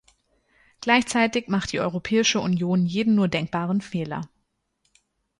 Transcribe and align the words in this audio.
Gleichzeitig 0.81 1.47
macht 1.47 1.71
die 1.73 1.79
Europäische 1.79 2.39
Union 2.39 2.87
jeden 2.87 3.13
nur 3.13 3.27
denkbaren 3.27 3.81
Fehler. 3.81 4.27